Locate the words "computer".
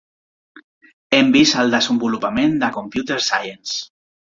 2.83-3.23